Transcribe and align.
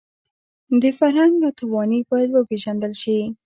د 0.81 0.83
فرهنګ 0.97 1.33
ناتواني 1.43 1.99
باید 2.09 2.29
وپېژندل 2.31 2.93
شي 3.01 3.17